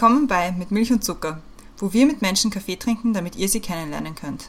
[0.00, 1.42] Willkommen bei Mit Milch und Zucker,
[1.76, 4.48] wo wir mit Menschen Kaffee trinken, damit ihr sie kennenlernen könnt.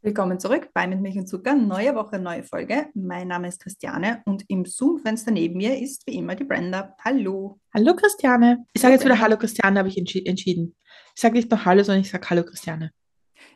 [0.00, 1.56] Willkommen zurück bei Mit Milch und Zucker.
[1.56, 2.86] Neue Woche, neue Folge.
[2.94, 6.94] Mein Name ist Christiane und im Zoom-Fenster neben mir ist wie immer die Brenda.
[7.04, 7.58] Hallo.
[7.74, 8.66] Hallo Christiane.
[8.74, 10.76] Ich sage jetzt wieder Hallo Christiane, habe ich entschi entschieden.
[11.16, 12.92] Ich sage nicht noch Hallo, sondern ich sage Hallo Christiane.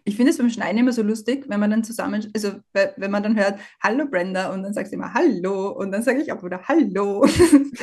[0.05, 3.23] Ich finde es beim Schneiden immer so lustig, wenn man dann zusammen, also wenn man
[3.23, 6.43] dann hört, Hallo Brenda und dann sagst du immer Hallo und dann sage ich auch
[6.43, 7.27] wieder Hallo.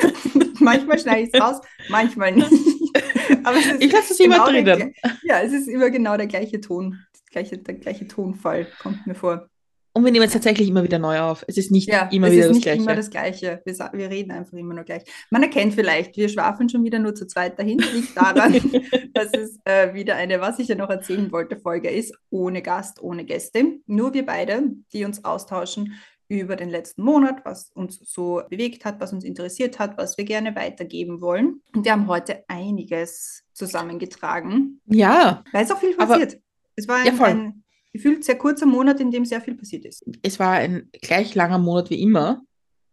[0.60, 2.50] manchmal schneide ich es raus, manchmal nicht.
[3.44, 4.94] Aber ich lasse es immer genau drinnen.
[5.22, 6.98] Ja, es ist immer genau der gleiche Ton,
[7.30, 9.49] gleiche, der gleiche Tonfall kommt mir vor.
[9.92, 11.44] Und wir nehmen es tatsächlich immer wieder neu auf.
[11.48, 12.82] Es ist nicht ja, immer es wieder ist das nicht Gleiche.
[12.82, 13.62] immer das Gleiche.
[13.64, 15.02] Wir, wir reden einfach immer nur gleich.
[15.30, 17.78] Man erkennt vielleicht, wir schwafeln schon wieder nur zu zweit dahin.
[17.78, 18.52] Liegt daran,
[19.14, 23.02] dass es äh, wieder eine, was ich ja noch erzählen wollte, Folge ist, ohne Gast,
[23.02, 23.64] ohne Gäste.
[23.86, 25.94] Nur wir beide, die uns austauschen
[26.28, 30.24] über den letzten Monat, was uns so bewegt hat, was uns interessiert hat, was wir
[30.24, 31.60] gerne weitergeben wollen.
[31.74, 36.40] Und wir haben heute einiges zusammengetragen, Ja, weil es auch viel Aber- passiert.
[36.76, 37.26] Es war Ja, ein, voll.
[37.28, 40.04] ein gefühlt sehr kurzer Monat, in dem sehr viel passiert ist.
[40.22, 42.42] es war ein gleich langer Monat wie immer.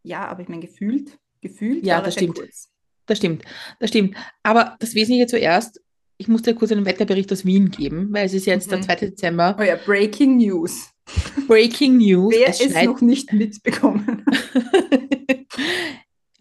[0.03, 2.35] Ja, aber ich meine, gefühlt, gefühlt Ja, war das stimmt.
[2.35, 2.69] kurz.
[3.05, 3.43] Das stimmt,
[3.79, 4.15] das stimmt.
[4.43, 5.81] Aber das Wesentliche zuerst,
[6.17, 8.83] ich muss dir kurz einen Wetterbericht aus Wien geben, weil es ist jetzt der Mhm.
[8.83, 8.95] 2.
[8.95, 9.55] Dezember.
[9.59, 10.89] Oh ja, Breaking News.
[11.47, 12.33] Breaking News.
[12.35, 14.25] Wer es es noch nicht mitbekommen.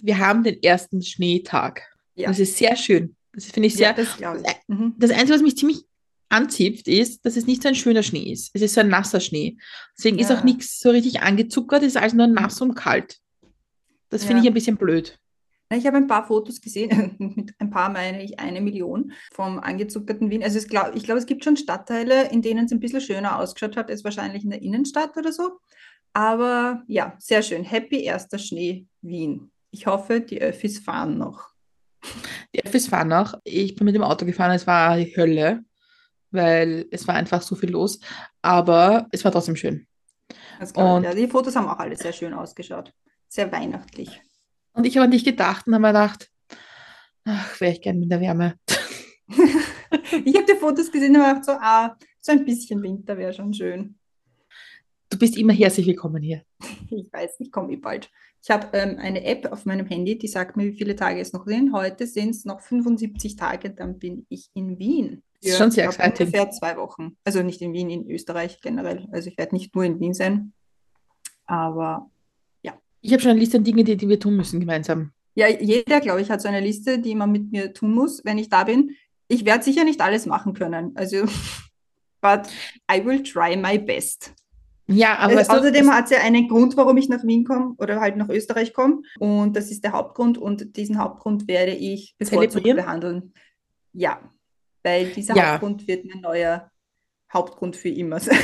[0.03, 1.83] Wir haben den ersten Schneetag.
[2.15, 2.29] Ja.
[2.29, 3.17] Das ist sehr schön.
[3.33, 4.05] Das finde ich Ja, sehr.
[4.05, 4.53] das glaube ich.
[4.69, 4.95] Mhm.
[4.99, 5.85] Das Einzige, was mich ziemlich
[6.29, 8.51] anzipft, ist, dass es nicht so ein schöner Schnee ist.
[8.55, 9.57] Es ist so ein nasser Schnee.
[9.97, 10.39] Deswegen ist Ja.
[10.39, 13.19] auch nichts so richtig angezuckert, es ist alles nur nass und kalt.
[14.11, 14.43] Das finde Ja.
[14.45, 15.19] ich ein bisschen blöd.
[15.75, 20.31] Ich habe ein paar Fotos gesehen, mit ein paar meine ich eine Million vom angezuckerten
[20.31, 20.43] Wien.
[20.45, 23.77] Also glaub, ich glaube, es gibt schon Stadtteile, in denen es ein bisschen schöner ausgeschaut
[23.77, 25.59] hat, als wahrscheinlich in der Innenstadt oder so.
[26.13, 27.65] Aber ja, sehr schön.
[27.65, 29.51] Happy erster Schnee Wien.
[29.73, 31.49] Ich hoffe, die Öffis fahren noch.
[32.55, 33.35] Die Öffis fahren noch.
[33.45, 35.65] Ich bin mit dem Auto gefahren, es war die Hölle,
[36.37, 37.99] weil es war einfach so viel los.
[38.43, 39.87] Aber es war trotzdem schön.
[40.75, 41.15] Und- ich, ja.
[41.15, 42.93] Die Fotos haben auch alle sehr schön ausgeschaut.
[43.29, 44.21] Sehr weihnachtlich.
[44.73, 46.31] Und ich habe an dich gedacht und habe mir gedacht,
[47.25, 48.55] ach, wäre ich gern mit der Wärme.
[50.25, 53.33] Ich habe die Fotos gesehen und habe gedacht, so, ah, so ein bisschen Winter wäre
[53.33, 53.97] schon schön.
[55.09, 56.43] Du bist immer herzlich willkommen hier.
[56.91, 58.11] Ich weiß, ich komme eh bald.
[58.43, 61.33] Ich habe ähm, eine App auf meinem Handy, die sagt mir, wie viele Tage es
[61.33, 61.73] noch sind.
[61.73, 65.23] Heute sind es noch 75 Tage, dann bin ich in Wien.
[65.43, 66.27] Das ist schon sehr exciting.
[66.27, 67.17] ungefähr zwei Wochen.
[67.25, 69.07] Also nicht in Wien, in Österreich generell.
[69.13, 70.53] Also ich werde nicht nur in Wien sein.
[71.47, 72.11] Aber
[73.01, 75.13] Ich habe schon eine Liste an Dingen, die, die wir tun müssen gemeinsam.
[75.35, 78.39] ja, jeder, glaube ich, hat so eine Liste, die man mit mir tun muss, wenn
[78.39, 78.97] ich da bin.
[79.29, 80.93] Ich werde sicher nicht alles machen können.
[80.97, 81.25] Also,
[82.21, 82.49] but
[82.91, 84.35] I will try my best.
[84.89, 88.01] Ja, aber du, Außerdem hat es ja einen Grund, warum ich nach Wien komme oder
[88.01, 89.03] halt nach Österreich komme.
[89.19, 90.39] Und das ist der Hauptgrund.
[90.39, 93.33] Und diesen Hauptgrund werde ich bevorzugt behandeln.
[93.93, 94.21] Ja,
[94.87, 95.53] weil dieser Ja.
[95.53, 96.71] Hauptgrund wird mein neuer
[97.33, 98.39] Hauptgrund für immer sein.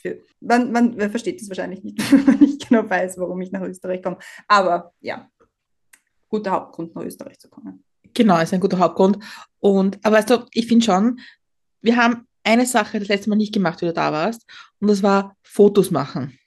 [0.00, 3.60] für, man, man versteht das wahrscheinlich nicht, wenn man nicht genau weiß, warum ich nach
[3.62, 4.16] Österreich komme.
[4.48, 5.28] Aber ja,
[6.30, 7.84] guter Hauptgrund, nach Österreich zu kommen.
[8.14, 9.22] Genau, ist ein guter Hauptgrund.
[9.58, 11.20] Und, aber weißt du, ich finde schon,
[11.82, 14.46] wir haben eine Sache das letzte Mal nicht gemacht, wie du da warst,
[14.80, 16.38] und das war Fotos machen.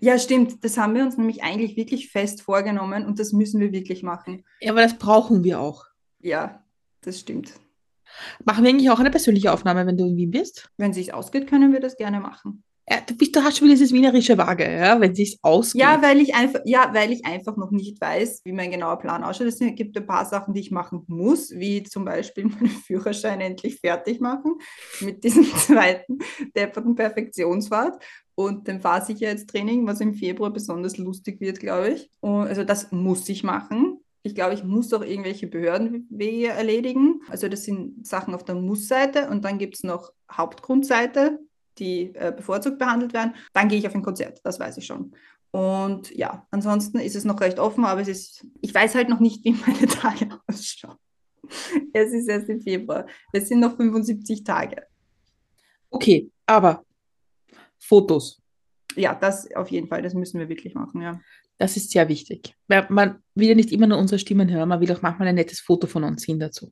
[0.00, 0.64] Ja, stimmt.
[0.64, 4.44] Das haben wir uns nämlich eigentlich wirklich fest vorgenommen und das müssen wir wirklich machen.
[4.60, 5.84] Ja, aber das brauchen wir auch.
[6.20, 6.64] Ja,
[7.02, 7.52] das stimmt.
[8.44, 10.70] Machen wir eigentlich auch eine persönliche Aufnahme, wenn du in Wien bist?
[10.76, 12.62] Wenn es sich ausgeht, können wir das gerne machen.
[12.88, 15.80] Ja, du, bist, du hast schon wieder dieses wienerische Vage, ja, wenn es sich ausgeht.
[15.80, 19.24] Ja, weil ich einfach, ja, weil ich einfach noch nicht weiß, wie mein genauer Plan
[19.24, 19.46] ausschaut.
[19.46, 23.80] Es gibt ein paar Sachen, die ich machen muss, wie zum Beispiel meinen Führerschein endlich
[23.80, 24.56] fertig machen
[25.00, 26.18] mit diesem zweiten
[26.54, 28.04] depperten Perfektionsfahrt
[28.34, 32.10] und dem Fahrsicherheitstraining, was im Februar besonders lustig wird, glaube ich.
[32.20, 34.03] Und also das muss ich machen.
[34.26, 37.20] Ich glaube, ich muss auch irgendwelche Behördenwege erledigen.
[37.28, 41.40] Also das sind Sachen auf der Muss-Seite und dann gibt es noch Hauptgrundseite,
[41.78, 43.34] die äh, bevorzugt behandelt werden.
[43.52, 45.14] Dann gehe ich auf ein Konzert, das weiß ich schon.
[45.50, 49.20] Und ja, ansonsten ist es noch recht offen, aber es ist, ich weiß halt noch
[49.20, 50.96] nicht, wie meine Tage ausschauen.
[51.92, 53.06] Es ist erst im Februar.
[53.30, 54.86] Es sind noch 75 Tage.
[55.90, 56.82] Okay, aber
[57.78, 58.40] Fotos,
[58.96, 61.20] Ja, das auf jeden Fall, das müssen wir wirklich machen, ja.
[61.64, 62.54] Das ist sehr wichtig.
[62.68, 65.34] Weil man will ja nicht immer nur unsere Stimmen hören, man will auch manchmal ein
[65.34, 66.70] nettes Foto von uns sehen dazu.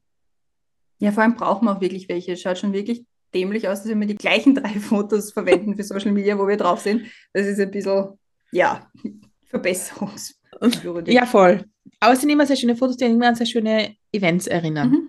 [0.99, 2.33] Ja, vor allem brauchen wir auch wirklich welche.
[2.33, 6.12] Es schaut schon wirklich dämlich aus, dass wir die gleichen drei Fotos verwenden für Social
[6.12, 7.06] Media, wo wir drauf sind.
[7.33, 8.19] Das ist ein bisschen,
[8.50, 8.87] ja,
[9.49, 11.15] verbesserungswürdig.
[11.15, 11.65] Ja, voll.
[11.99, 14.91] Aber es sind immer sehr schöne Fotos, die immer an sehr schöne Events erinnern.
[14.91, 15.09] Mhm.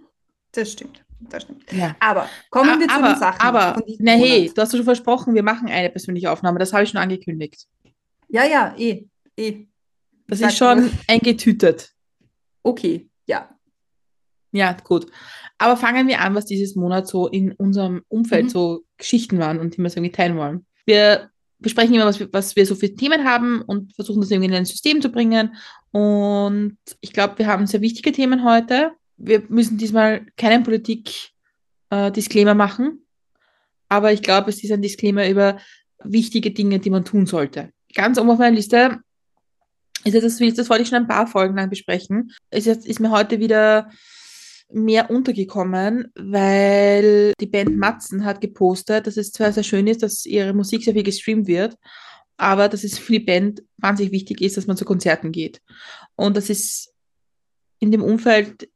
[0.54, 1.70] Das stimmt, das stimmt.
[1.74, 1.94] Ja.
[2.00, 5.44] Aber kommen wir zu aber, den Sachen aber, na hey, du hast schon versprochen, wir
[5.44, 6.58] machen eine persönliche Aufnahme.
[6.60, 7.68] Das habe ich schon angekündigt.
[8.30, 9.06] Ja, ja, eh,
[9.38, 9.68] eh.
[10.28, 10.92] Das Sag ist schon mal.
[11.08, 11.92] eingetütet.
[12.64, 13.50] Okay, ja.
[14.52, 15.08] Ja, gut.
[15.58, 18.50] Aber fangen wir an, was dieses Monat so in unserem Umfeld Mhm.
[18.50, 20.66] so Geschichten waren und die wir so irgendwie teilen wollen.
[20.86, 21.30] Wir
[21.60, 24.56] besprechen immer, was wir, was wir so für Themen haben und versuchen das irgendwie in
[24.56, 25.56] ein System zu bringen.
[25.92, 28.92] Und ich glaube, wir haben sehr wichtige Themen heute.
[29.18, 33.06] Wir müssen diesmal keinen Politik-Disclaimer machen,
[33.90, 35.58] aber ich glaube, es ist ein Disclaimer über
[36.04, 37.72] wichtige Dinge, die man tun sollte.
[37.94, 39.00] Ganz oben auf meiner Liste
[40.04, 42.32] ist das, das wollte ich schon ein paar Folgen lang besprechen.
[42.52, 43.90] Ist ist mir heute wieder
[44.72, 50.26] mehr untergekommen, weil die Band Matzen hat gepostet, dass es zwar sehr schön ist, dass
[50.26, 51.78] ihre Musik sehr viel gestreamt wird,
[52.38, 55.62] aber dass es für die Band wahnsinnig wichtig ist, dass man zu Konzerten geht.
[56.16, 56.94] Und das ist
[57.80, 58.70] in dem Umfeld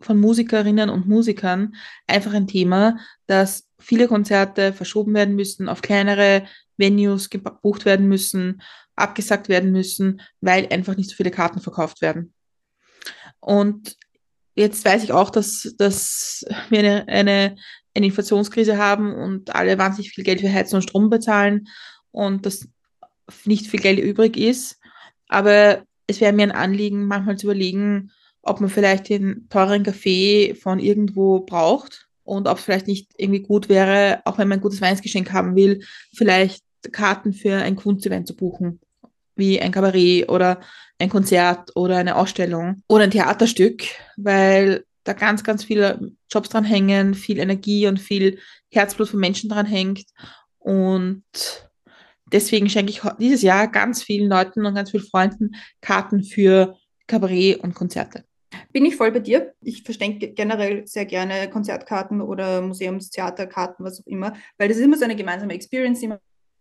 [0.00, 1.74] von Musikerinnen und Musikern
[2.06, 6.44] einfach ein Thema, dass viele Konzerte verschoben werden müssen, auf kleinere
[6.76, 8.62] Venues gebucht werden müssen,
[8.96, 12.32] abgesagt werden müssen, weil einfach nicht so viele Karten verkauft werden.
[13.40, 13.96] Und
[14.54, 17.56] jetzt weiß ich auch, dass, dass wir eine, eine,
[17.94, 21.68] eine Inflationskrise haben und alle wahnsinnig viel Geld für Heizen und Strom bezahlen
[22.10, 22.68] und dass
[23.44, 24.78] nicht viel Geld übrig ist.
[25.28, 28.10] Aber es wäre mir ein Anliegen, manchmal zu überlegen,
[28.42, 33.42] ob man vielleicht den teuren Kaffee von irgendwo braucht und ob es vielleicht nicht irgendwie
[33.42, 35.84] gut wäre, auch wenn man ein gutes Weihnachtsgeschenk haben will,
[36.14, 38.80] vielleicht Karten für ein Kunstevent zu buchen,
[39.36, 40.60] wie ein Kabarett oder
[40.98, 43.84] ein Konzert oder eine Ausstellung oder ein Theaterstück,
[44.16, 48.38] weil da ganz, ganz viele Jobs dran hängen, viel Energie und viel
[48.70, 50.04] Herzblut von Menschen dran hängt.
[50.58, 51.24] Und
[52.32, 56.76] deswegen schenke ich dieses Jahr ganz vielen Leuten und ganz vielen Freunden Karten für
[57.06, 58.24] Kabarett und Konzerte.
[58.72, 59.54] Bin ich voll bei dir.
[59.62, 64.98] Ich verschenke generell sehr gerne Konzertkarten oder Museumstheaterkarten, was auch immer, weil das ist immer
[64.98, 66.18] so eine gemeinsame Experience, die man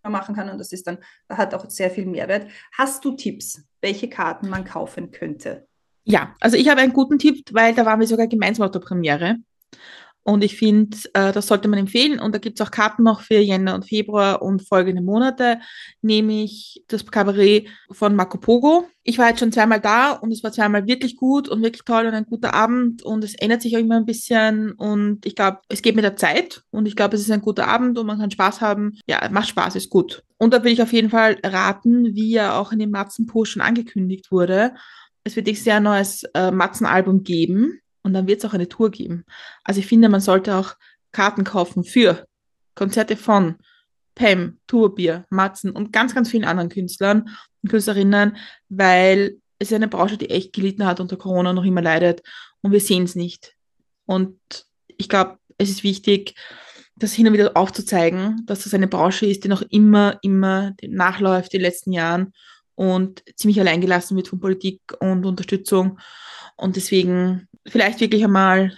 [0.10, 0.98] machen kann und das ist dann,
[1.30, 2.50] hat auch sehr viel Mehrwert.
[2.74, 5.68] Hast du Tipps, welche Karten man kaufen könnte?
[6.04, 8.80] Ja, also ich habe einen guten Tipp, weil da waren wir sogar gemeinsam auf der
[8.80, 9.38] Premiere.
[10.24, 12.20] Und ich finde, äh, das sollte man empfehlen.
[12.20, 15.60] Und da gibt es auch Karten noch für Jänner und Februar und folgende Monate,
[16.02, 18.86] nämlich das Kabarett von Marco Pogo.
[19.04, 22.06] Ich war jetzt schon zweimal da und es war zweimal wirklich gut und wirklich toll
[22.06, 23.02] und ein guter Abend.
[23.02, 24.74] Und es ändert sich auch immer ein bisschen.
[24.74, 26.62] Und ich glaube, es geht mit der Zeit.
[26.70, 29.00] Und ich glaube, es ist ein guter Abend und man kann Spaß haben.
[29.08, 30.24] Ja, macht Spaß, ist gut.
[30.38, 33.62] Und da will ich auf jeden Fall raten, wie ja auch in dem Matzen-Post schon
[33.62, 34.76] angekündigt wurde.
[35.24, 37.80] Es wird Jahr ein neues äh, Matzen-Album geben.
[38.04, 39.26] Und dann wird es auch eine Tour geben.
[39.64, 40.76] Also ich finde, man sollte auch
[41.12, 42.26] Karten kaufen für
[42.76, 43.58] Konzerte von
[44.16, 47.30] Pam, Tourbier, Matzen und ganz, ganz vielen anderen Künstlern
[47.62, 48.38] und Künstlerinnen,
[48.70, 52.22] weil es eine Branche, die echt gelitten hat unter Corona und noch immer leidet.
[52.62, 53.56] Und wir sehen es nicht.
[54.06, 54.40] Und
[54.88, 56.36] ich glaube, es ist wichtig,
[56.96, 61.54] das hin und wieder aufzuzeigen, dass das eine Branche ist, die noch immer, immer nachläuft
[61.54, 62.34] in den letzten Jahren
[62.76, 66.00] und ziemlich alleingelassen wird von Politik und Unterstützung.
[66.58, 68.74] Und deswegen vielleicht wirklich einmal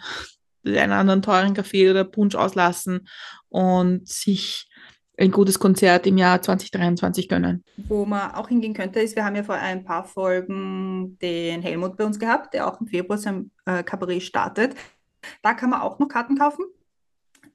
[0.66, 3.08] einen anderen teuren Kaffee oder Punsch auslassen
[3.50, 4.70] und sich
[5.18, 7.64] ein gutes Konzert im Jahr 2023 gönnen.
[7.88, 11.98] Wo man auch hingehen könnte, ist, wir haben ja vor ein paar Folgen den Helmut
[11.98, 14.75] bei uns gehabt, der auch im Februar sein äh, Kabarett startet.
[15.42, 16.66] Da kann man auch noch Karten kaufen,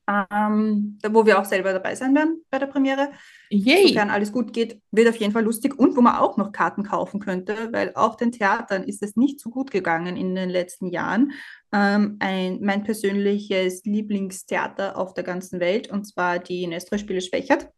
[0.08, 3.10] ähm, wo wir auch selber dabei sein werden bei der Premiere.
[3.50, 3.88] Yay!
[3.88, 6.82] Sofern alles gut geht, wird auf jeden Fall lustig und wo man auch noch Karten
[6.82, 10.88] kaufen könnte, weil auch den Theatern ist es nicht so gut gegangen in den letzten
[10.88, 11.32] Jahren.
[11.72, 17.68] Ähm, ein, mein persönliches Lieblingstheater auf der ganzen Welt, und zwar die Nestre-Spiele Schwächert,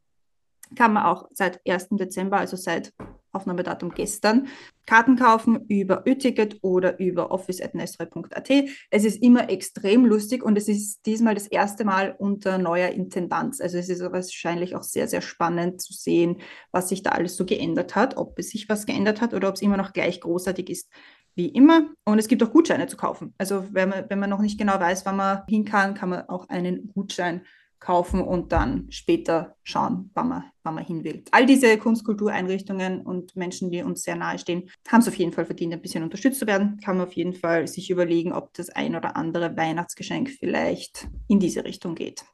[0.76, 1.88] kann man auch seit 1.
[1.92, 2.92] Dezember, also seit
[3.32, 4.48] Aufnahmedatum gestern,
[4.86, 8.50] Karten kaufen über Ö-Ticket oder über office.nestre.at.
[8.90, 13.60] Es ist immer extrem lustig und es ist diesmal das erste Mal unter neuer Intendanz.
[13.60, 16.40] Also es ist wahrscheinlich auch sehr, sehr spannend zu sehen,
[16.72, 19.54] was sich da alles so geändert hat, ob es sich was geändert hat oder ob
[19.54, 20.90] es immer noch gleich großartig ist
[21.36, 21.90] wie immer.
[22.04, 23.34] Und es gibt auch Gutscheine zu kaufen.
[23.38, 26.28] Also wenn man, wenn man noch nicht genau weiß, wann man hin kann, kann man
[26.28, 31.24] auch einen Gutschein kaufen und dann später schauen, wann man, wann man hin will.
[31.32, 35.46] All diese Kunstkultureinrichtungen und Menschen, die uns sehr nahe stehen, haben es auf jeden Fall
[35.46, 36.78] verdient, ein bisschen unterstützt zu werden.
[36.84, 41.40] Kann man auf jeden Fall sich überlegen, ob das ein oder andere Weihnachtsgeschenk vielleicht in
[41.40, 42.24] diese Richtung geht.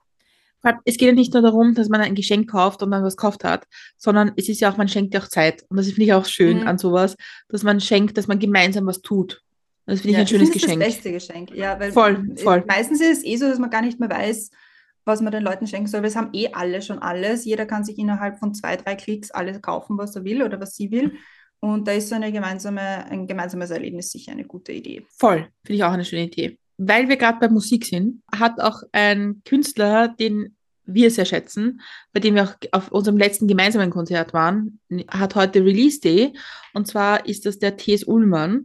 [0.84, 3.44] Es geht ja nicht nur darum, dass man ein Geschenk kauft und dann was gekauft
[3.44, 5.64] hat, sondern es ist ja auch, man schenkt ja auch Zeit.
[5.68, 6.66] Und das finde ich auch schön mhm.
[6.66, 7.16] an sowas,
[7.48, 9.42] dass man schenkt, dass man gemeinsam was tut.
[9.86, 10.80] Das finde ich ja, ein schönes ich Geschenk.
[10.82, 12.64] Das beste Geschenk, ja, weil voll, voll.
[12.66, 14.50] meistens ist es eh so, dass man gar nicht mehr weiß,
[15.06, 16.02] was man den Leuten schenken soll.
[16.02, 17.44] Wir haben eh alle schon alles.
[17.44, 20.74] Jeder kann sich innerhalb von zwei, drei Klicks alles kaufen, was er will oder was
[20.74, 21.12] sie will.
[21.60, 25.06] Und da ist so eine gemeinsame, ein gemeinsames Erlebnis sicher eine gute Idee.
[25.16, 26.58] Voll, finde ich auch eine schöne Idee.
[26.76, 31.80] Weil wir gerade bei Musik sind, hat auch ein Künstler, den wir sehr schätzen,
[32.12, 36.32] bei dem wir auch auf unserem letzten gemeinsamen Konzert waren, hat heute Release Day.
[36.74, 38.04] Und zwar ist das der T.S.
[38.04, 38.64] Ullmann.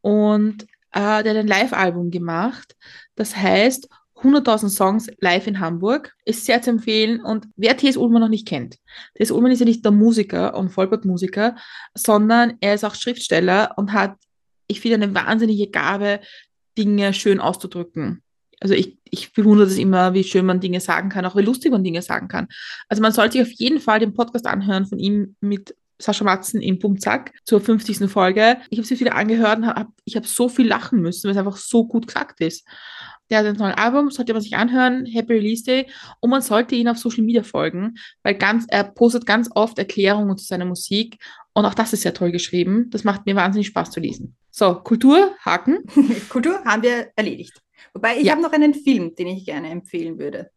[0.00, 2.74] Und äh, der hat ein Live-Album gemacht.
[3.14, 3.88] Das heißt
[4.24, 6.14] 100.000 Songs live in Hamburg.
[6.24, 7.20] Ist sehr zu empfehlen.
[7.20, 7.96] Und wer T.S.
[7.96, 8.76] Ullmann noch nicht kennt,
[9.16, 9.30] T.S.
[9.30, 11.56] Ullmann ist ja nicht der Musiker und Vollbart-Musiker,
[11.94, 14.16] sondern er ist auch Schriftsteller und hat,
[14.66, 16.20] ich finde, eine wahnsinnige Gabe,
[16.76, 18.22] Dinge schön auszudrücken.
[18.60, 21.70] Also ich, ich bewundere das immer, wie schön man Dinge sagen kann, auch wie lustig
[21.70, 22.48] man Dinge sagen kann.
[22.88, 26.60] Also man sollte sich auf jeden Fall den Podcast anhören von ihm mit Sascha Matzen
[26.60, 28.10] in Bumzack zur 50.
[28.10, 28.58] Folge.
[28.70, 31.38] Ich habe sie wieder angehört und hab, ich habe so viel lachen müssen, weil es
[31.38, 32.66] einfach so gut gesagt ist.
[33.30, 35.86] Der hat ein neues Album, sollte man sich anhören, Happy Release Day.
[36.20, 40.36] Und man sollte ihn auf Social Media folgen, weil ganz, er postet ganz oft Erklärungen
[40.36, 41.18] zu seiner Musik.
[41.54, 42.90] Und auch das ist sehr toll geschrieben.
[42.90, 44.36] Das macht mir wahnsinnig Spaß zu lesen.
[44.50, 45.84] So, Kultur, Haken.
[46.28, 47.60] Kultur haben wir erledigt.
[47.94, 48.32] Wobei ich ja.
[48.32, 50.50] habe noch einen Film, den ich gerne empfehlen würde.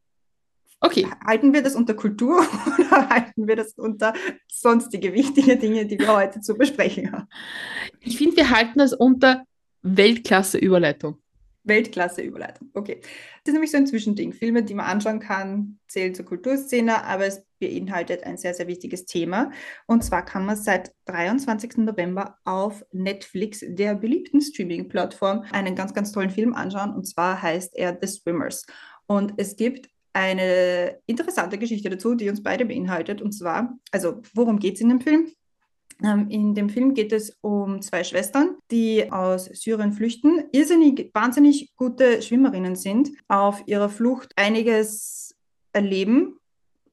[0.79, 1.07] Okay.
[1.25, 2.39] Halten wir das unter Kultur
[2.77, 4.13] oder halten wir das unter
[4.47, 7.27] sonstige wichtige Dinge, die wir heute zu besprechen haben?
[8.01, 9.43] Ich finde, wir halten das unter
[9.81, 11.17] Weltklasse-Überleitung.
[11.67, 12.69] Weltklasse-Überleitung.
[12.74, 13.00] Okay.
[13.01, 14.33] Das ist nämlich so ein Zwischending.
[14.33, 19.05] Filme, die man anschauen kann, zählen zur Kulturszene, aber es beinhaltet ein sehr, sehr wichtiges
[19.05, 19.51] Thema.
[19.86, 21.77] Und zwar kann man seit 23.
[21.77, 26.93] November auf Netflix, der beliebten Streaming-Plattform, einen ganz, ganz tollen Film anschauen.
[26.93, 28.65] Und zwar heißt er The Swimmers.
[29.07, 33.21] Und es gibt eine interessante Geschichte dazu, die uns beide beinhaltet.
[33.21, 35.31] Und zwar, also worum geht es in dem Film?
[36.04, 41.75] Ähm, in dem Film geht es um zwei Schwestern, die aus Syrien flüchten, irrsinnig, wahnsinnig
[41.75, 45.36] gute Schwimmerinnen sind, auf ihrer Flucht einiges
[45.74, 46.38] erleben,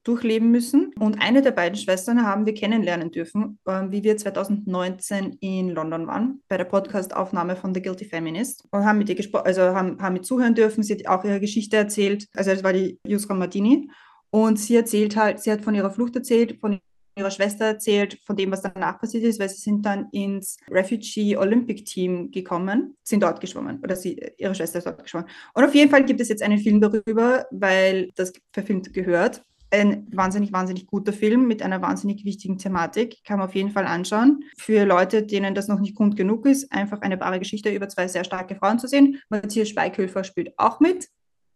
[0.03, 0.93] durchleben müssen.
[0.99, 6.07] Und eine der beiden Schwestern haben wir kennenlernen dürfen, äh, wie wir 2019 in London
[6.07, 8.65] waren, bei der Podcastaufnahme von The Guilty Feminist.
[8.71, 10.83] Und haben mit ihr gesprochen, also haben, haben mit zuhören dürfen.
[10.83, 12.27] Sie hat auch ihre Geschichte erzählt.
[12.35, 13.89] Also das war die Yusra Martini.
[14.29, 16.79] Und sie erzählt halt, sie hat von ihrer Flucht erzählt, von
[17.15, 21.37] ihrer Schwester erzählt, von dem, was danach passiert ist, weil sie sind dann ins Refugee
[21.37, 25.27] Olympic Team gekommen, sind dort geschwommen oder sie, ihre Schwester ist dort geschwommen.
[25.53, 29.43] Und auf jeden Fall gibt es jetzt einen Film darüber, weil das verfilmt gehört.
[29.71, 33.23] Ein wahnsinnig, wahnsinnig guter Film mit einer wahnsinnig wichtigen Thematik.
[33.25, 34.43] Kann man auf jeden Fall anschauen.
[34.57, 38.07] Für Leute, denen das noch nicht Grund genug ist, einfach eine wahre Geschichte über zwei
[38.07, 39.21] sehr starke Frauen zu sehen.
[39.29, 41.09] Matthias Schweighöfer spielt auch mit.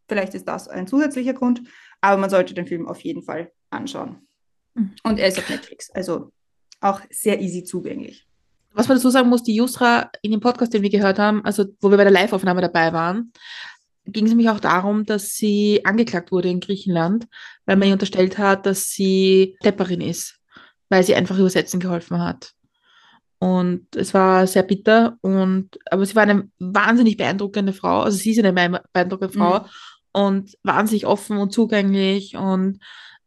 [0.09, 1.61] Vielleicht ist das ein zusätzlicher Grund,
[2.01, 4.27] aber man sollte den Film auf jeden Fall anschauen.
[4.73, 4.95] Mhm.
[5.03, 6.31] Und er ist auf Netflix, also
[6.81, 8.25] auch sehr easy zugänglich.
[8.73, 11.65] Was man dazu sagen muss, die Jusra in dem Podcast, den wir gehört haben, also
[11.81, 13.33] wo wir bei der Live-Aufnahme dabei waren,
[14.05, 17.27] ging es nämlich auch darum, dass sie angeklagt wurde in Griechenland,
[17.65, 20.39] weil man ihr unterstellt hat, dass sie Tepperin ist,
[20.89, 22.53] weil sie einfach übersetzen geholfen hat.
[23.39, 28.01] Und es war sehr bitter und aber sie war eine wahnsinnig beeindruckende Frau.
[28.01, 29.65] Also sie ist eine beeindruckende Frau mhm.
[30.11, 32.79] und wahnsinnig offen und zugänglich und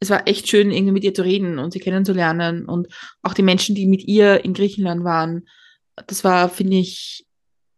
[0.02, 2.88] es war echt schön, irgendwie mit ihr zu reden und sie kennenzulernen und
[3.22, 5.46] auch die Menschen, die mit ihr in Griechenland waren.
[6.08, 7.24] Das war, finde ich,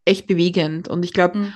[0.06, 0.88] echt bewegend.
[0.88, 1.52] Und ich glaube, mhm.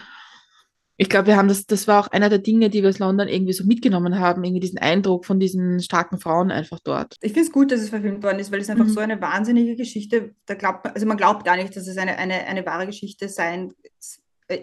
[0.98, 3.28] ich glaube, wir haben das, das war auch einer der Dinge, die wir aus London
[3.28, 7.16] irgendwie so mitgenommen haben, irgendwie diesen Eindruck von diesen starken Frauen einfach dort.
[7.22, 8.90] Ich finde es gut, dass es verfilmt worden ist, weil es einfach mhm.
[8.90, 12.18] so eine wahnsinnige Geschichte, da glaubt man, also man glaubt gar nicht, dass es eine,
[12.18, 13.72] eine, eine wahre Geschichte sein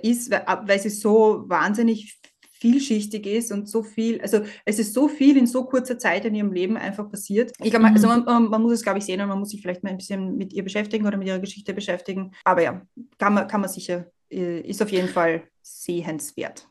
[0.03, 2.19] ist, weil, weil sie so wahnsinnig
[2.59, 6.35] vielschichtig ist und so viel, also es ist so viel in so kurzer Zeit in
[6.35, 7.51] ihrem Leben einfach passiert.
[7.61, 8.23] Ich glaube, also mhm.
[8.25, 10.37] man, man, muss es, glaube ich, sehen und man muss sich vielleicht mal ein bisschen
[10.37, 12.31] mit ihr beschäftigen oder mit ihrer Geschichte beschäftigen.
[12.45, 12.81] Aber ja,
[13.17, 16.67] kann man, kann man sicher, äh, ist auf jeden Fall sehenswert.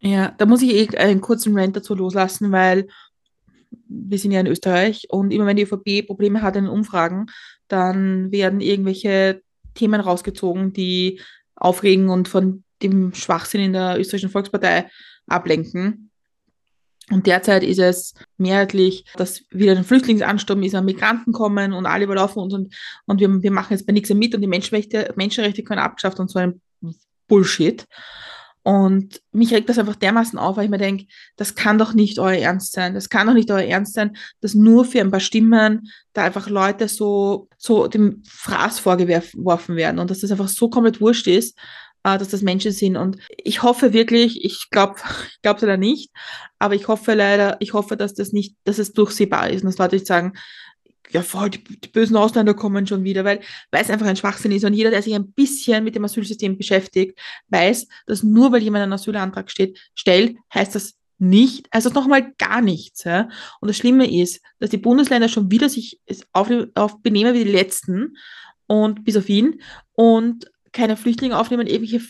[0.00, 2.88] Ja, da muss ich eh einen kurzen Rant dazu loslassen, weil
[3.88, 7.26] wir sind ja in Österreich und immer wenn die ÖVP Probleme hat in den Umfragen,
[7.68, 9.42] dann werden irgendwelche
[9.74, 11.20] Themen rausgezogen, die
[11.54, 14.90] aufregen und von dem Schwachsinn in der österreichischen Volkspartei
[15.26, 16.10] ablenken.
[17.10, 22.42] Und derzeit ist es mehrheitlich, dass wieder ein Flüchtlingsansturm ist, Migranten kommen und alle überlaufen
[22.42, 22.74] uns und,
[23.06, 26.30] und wir, wir machen jetzt bei nichts mit und die Menschenrechte, Menschenrechte können abgeschafft und
[26.30, 26.60] so ein
[27.28, 27.86] Bullshit.
[28.64, 31.06] Und mich regt das einfach dermaßen auf, weil ich mir denke,
[31.36, 32.94] das kann doch nicht euer Ernst sein.
[32.94, 36.48] Das kann doch nicht euer Ernst sein, dass nur für ein paar Stimmen da einfach
[36.48, 41.56] Leute so, so dem Fraß vorgeworfen werden und dass das einfach so komplett wurscht ist
[42.06, 42.96] äh, dass das Menschen sind.
[42.96, 44.94] Und ich hoffe wirklich, ich glaube
[45.28, 46.12] ich glaube leider nicht,
[46.58, 49.78] aber ich hoffe leider, ich hoffe, dass das nicht, dass es durchsehbar ist und dass
[49.78, 50.34] Leute nicht sagen,
[51.10, 54.52] ja voll, die, die, bösen Ausländer kommen schon wieder, weil, weil es einfach ein Schwachsinn
[54.52, 54.64] ist.
[54.64, 58.82] Und jeder, der sich ein bisschen mit dem Asylsystem beschäftigt, weiß, dass nur weil jemand
[58.82, 63.04] einen Asylantrag steht, stellt, heißt das nicht, also nochmal gar nichts.
[63.04, 63.28] Ja?
[63.60, 66.00] Und das Schlimme ist, dass die Bundesländer schon wieder sich
[66.32, 68.16] auf, auf benehmen wie die letzten
[68.66, 69.60] und bis auf ihn
[69.92, 72.06] und keine Flüchtlinge aufnehmen, irgendwelche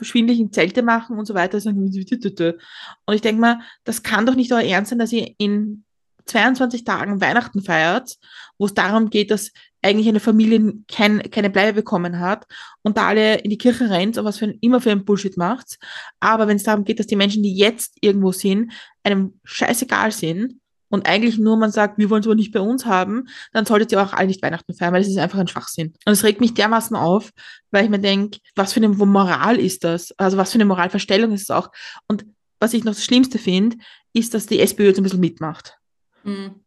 [0.00, 1.58] schwindlichen Zelte machen und so weiter.
[1.64, 5.84] Und ich denke mal, das kann doch nicht euer Ernst sein, dass ihr in
[6.26, 8.16] 22 Tagen Weihnachten feiert,
[8.58, 12.46] wo es darum geht, dass eigentlich eine Familie kein, keine Bleibe bekommen hat
[12.82, 15.36] und da alle in die Kirche rennt und was für ein, immer für ein Bullshit
[15.36, 15.78] macht.
[16.18, 18.72] Aber wenn es darum geht, dass die Menschen, die jetzt irgendwo sind,
[19.04, 20.54] einem scheißegal sind
[20.88, 23.92] und eigentlich nur man sagt, wir wollen es aber nicht bei uns haben, dann solltet
[23.92, 25.94] ihr auch alle nicht Weihnachten feiern, weil das ist einfach ein Schwachsinn.
[26.04, 27.30] Und es regt mich dermaßen auf,
[27.70, 30.12] weil ich mir denke, was für eine Moral ist das?
[30.18, 31.70] Also was für eine Moralverstellung ist es auch?
[32.08, 32.24] Und
[32.60, 33.76] was ich noch das Schlimmste finde,
[34.12, 35.76] ist, dass die SPÖ jetzt ein bisschen mitmacht.
[36.24, 36.62] Mhm.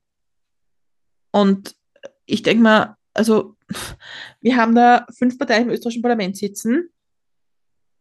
[1.31, 1.75] Und
[2.25, 3.55] ich denke mal, also
[4.41, 6.89] wir haben da fünf Parteien im österreichischen Parlament sitzen,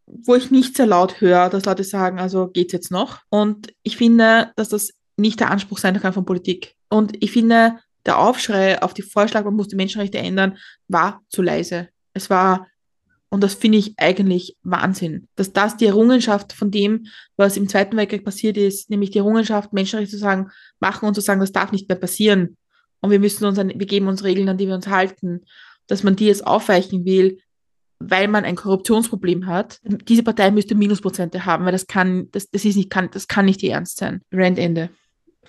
[0.05, 3.19] wo ich nicht sehr laut höre, dass Leute sagen, also geht's jetzt noch.
[3.29, 6.75] Und ich finde, dass das nicht der Anspruch sein kann von Politik.
[6.89, 10.57] Und ich finde, der Aufschrei auf die Vorschlag, man muss die Menschenrechte ändern,
[10.87, 11.89] war zu leise.
[12.13, 12.67] Es war,
[13.29, 17.07] und das finde ich eigentlich Wahnsinn, dass das die Errungenschaft von dem,
[17.37, 20.49] was im Zweiten Weltkrieg passiert ist, nämlich die Errungenschaft, Menschenrechte zu sagen,
[20.79, 22.57] machen und zu sagen, das darf nicht mehr passieren.
[23.01, 25.45] Und wir müssen uns, an, wir geben uns Regeln, an die wir uns halten,
[25.87, 27.39] dass man die jetzt aufweichen will,
[27.99, 29.79] weil man ein Korruptionsproblem hat.
[29.83, 33.45] Diese Partei müsste Minusprozente haben, weil das kann, das, das ist nicht, kann, das kann
[33.45, 34.21] nicht die Ernst sein.
[34.31, 34.89] Randende.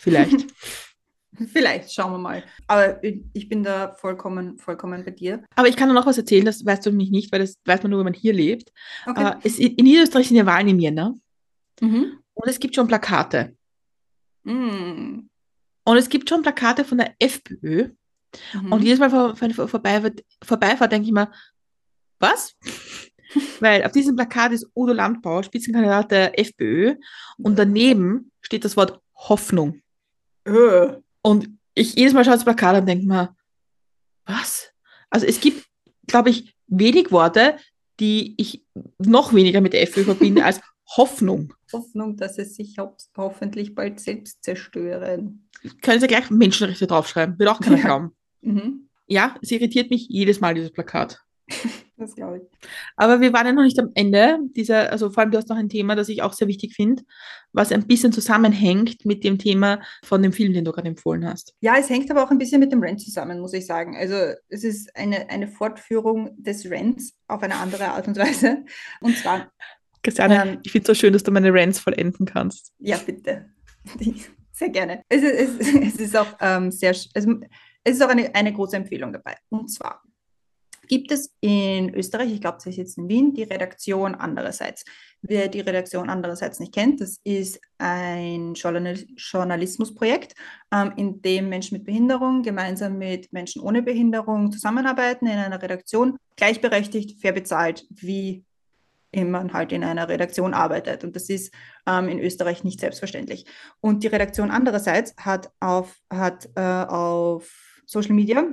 [0.00, 0.46] Vielleicht.
[1.52, 2.44] Vielleicht, schauen wir mal.
[2.66, 5.44] Aber ich bin da vollkommen, vollkommen bei dir.
[5.54, 7.82] Aber ich kann dir noch was erzählen, das weißt du nämlich nicht, weil das weiß
[7.82, 8.72] man nur, wenn man hier lebt.
[9.06, 9.36] Okay.
[9.42, 11.14] Es, in Niederösterreich sind ja Wahlen im Jänner.
[11.80, 12.18] Mhm.
[12.34, 13.56] Und es gibt schon Plakate.
[14.42, 15.30] Mhm.
[15.84, 17.90] Und es gibt schon Plakate von der FPÖ.
[18.54, 18.72] Mhm.
[18.72, 21.30] Und jedes Mal, wenn ich vorbeifahre, vorbeifahre denke ich mir,
[22.18, 22.56] was?
[23.60, 26.96] Weil auf diesem Plakat ist Udo Landbauer, Spitzenkandidat der FPÖ.
[27.38, 29.80] Und daneben steht das Wort Hoffnung.
[30.50, 30.96] Äh.
[31.22, 33.36] Und ich jedes Mal schaue das Plakat und denke mir,
[34.26, 34.72] was?
[35.10, 35.66] Also es gibt,
[36.06, 37.56] glaube ich, wenig Worte,
[37.98, 38.64] die ich
[38.98, 40.60] noch weniger mit der FPÖ verbinde als
[40.96, 41.54] Hoffnung.
[41.72, 45.48] Hoffnung, dass es sich ho hoffentlich bald selbst zerstören.
[45.82, 48.16] Können Sie gleich Menschenrechte draufschreiben, wird auch keiner glauben.
[48.40, 48.88] Mhm.
[49.06, 51.20] Ja, es irritiert mich jedes Mal, dieses Plakat.
[51.96, 52.68] das glaube ich.
[52.96, 55.56] Aber wir waren ja noch nicht am Ende dieser, also vor allem du hast noch
[55.56, 57.02] ein Thema, das ich auch sehr wichtig finde,
[57.52, 61.54] was ein bisschen zusammenhängt mit dem Thema von dem Film, den du gerade empfohlen hast.
[61.60, 63.96] Ja, es hängt aber auch ein bisschen mit dem Rent zusammen, muss ich sagen.
[63.96, 64.14] Also
[64.48, 68.64] es ist eine, eine Fortführung des Rents auf eine andere Art und Weise.
[69.00, 69.52] Und zwar.
[70.02, 72.72] Christiane, ähm, ich finde es so schön, dass du meine Rents vollenden kannst.
[72.78, 73.50] Ja, bitte.
[74.52, 75.02] Sehr gerne.
[75.08, 77.26] Es ist, es, ist auch ähm, sehr, es, es
[77.84, 79.36] ist auch eine, eine große Empfehlung dabei.
[79.48, 80.02] Und zwar
[80.90, 84.84] gibt es in Österreich, ich glaube, sie sitzt in Wien, die Redaktion andererseits.
[85.22, 90.34] Wer die Redaktion andererseits nicht kennt, das ist ein Journalismusprojekt,
[90.74, 96.16] ähm, in dem Menschen mit Behinderung gemeinsam mit Menschen ohne Behinderung zusammenarbeiten in einer Redaktion,
[96.34, 98.44] gleichberechtigt, fair bezahlt, wie
[99.14, 101.04] man halt in einer Redaktion arbeitet.
[101.04, 101.54] Und das ist
[101.86, 103.44] ähm, in Österreich nicht selbstverständlich.
[103.80, 107.48] Und die Redaktion andererseits hat auf, hat, äh, auf
[107.86, 108.44] Social Media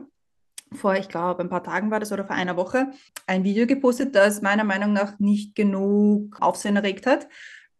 [0.73, 2.91] vor, ich glaube, ein paar Tagen war das oder vor einer Woche,
[3.25, 7.27] ein Video gepostet, das meiner Meinung nach nicht genug Aufsehen erregt hat.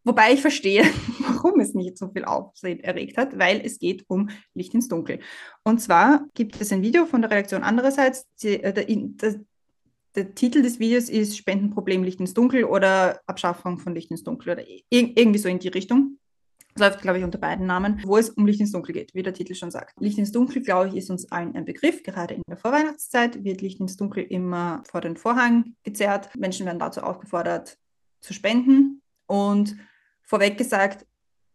[0.04, 0.84] Wobei ich verstehe,
[1.20, 5.20] warum es nicht so viel Aufsehen erregt hat, weil es geht um Licht ins Dunkel.
[5.64, 8.26] Und zwar gibt es ein Video von der Redaktion andererseits.
[8.42, 9.40] Die, äh, der, der,
[10.14, 14.52] der, Titel des Videos ist Spendenproblem Licht ins Dunkel oder Abschaffung von Licht ins Dunkel
[14.52, 16.18] oder irgendwie so in die Richtung
[16.76, 19.34] läuft, glaube ich, unter beiden Namen, wo es um Licht ins Dunkel geht, wie der
[19.34, 20.00] Titel schon sagt.
[20.00, 22.02] Licht ins Dunkel, glaube ich, ist uns allen ein Begriff.
[22.02, 26.30] Gerade in der Vorweihnachtszeit wird Licht ins Dunkel immer vor den Vorhang gezerrt.
[26.36, 27.78] Menschen werden dazu aufgefordert,
[28.20, 29.02] zu spenden.
[29.26, 29.76] Und
[30.22, 31.06] vorweg gesagt,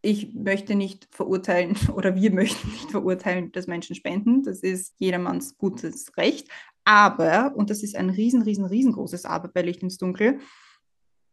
[0.02, 4.44] ich möchte nicht verurteilen oder wir möchten nicht verurteilen, dass Menschen spenden.
[4.44, 6.50] Das ist jedermanns gutes Recht.
[6.86, 10.40] Aber, und das ist ein riesen, riesen, riesengroßes Aber bei Licht ins Dunkel,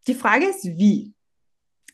[0.07, 1.13] die Frage ist, wie?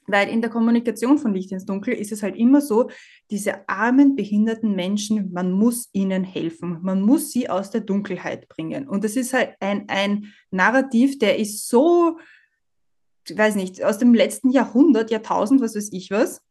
[0.06, 2.90] Weil in der Kommunikation von Licht ins Dunkel ist es halt immer so,
[3.30, 6.78] diese armen, behinderten Menschen, man muss ihnen helfen.
[6.82, 8.88] Man muss sie aus der Dunkelheit bringen.
[8.88, 12.18] Und das ist halt ein, ein Narrativ, der ist so,
[13.28, 16.45] ich weiß nicht, aus dem letzten Jahrhundert, Jahrtausend, was weiß ich was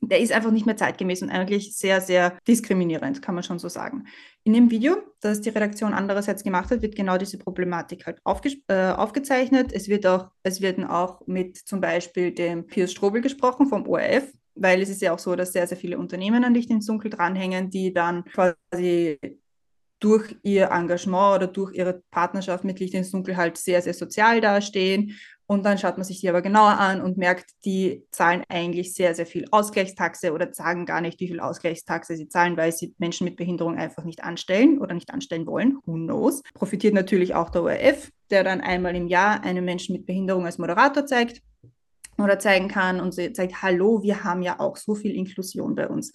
[0.00, 3.68] der ist einfach nicht mehr zeitgemäß und eigentlich sehr, sehr diskriminierend, kann man schon so
[3.68, 4.06] sagen.
[4.44, 8.56] In dem Video, das die Redaktion andererseits gemacht hat, wird genau diese Problematik halt aufge
[8.68, 9.72] äh, aufgezeichnet.
[9.72, 14.32] Es wird auch, es werden auch mit zum Beispiel dem Piers Strobel gesprochen vom ORF,
[14.54, 17.10] weil es ist ja auch so, dass sehr, sehr viele Unternehmen an Licht ins Dunkel
[17.10, 19.18] dranhängen, die dann quasi
[20.00, 24.40] durch ihr Engagement oder durch ihre Partnerschaft mit Licht ins Dunkel halt sehr, sehr sozial
[24.40, 25.16] dastehen
[25.50, 29.14] Und dann schaut man sich die aber genauer an und merkt, die zahlen eigentlich sehr,
[29.14, 33.24] sehr viel Ausgleichstaxe oder sagen gar nicht, wie viel Ausgleichstaxe sie zahlen, weil sie Menschen
[33.24, 35.78] mit Behinderung einfach nicht anstellen oder nicht anstellen wollen.
[35.86, 36.42] Who knows?
[36.52, 40.58] Profitiert natürlich auch der ORF, der dann einmal im Jahr einen Menschen mit Behinderung als
[40.58, 41.40] Moderator zeigt
[42.18, 46.12] oder zeigen kann und zeigt, hallo, wir haben ja auch so viel Inklusion bei uns.